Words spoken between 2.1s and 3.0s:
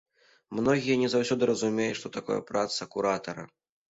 такое праца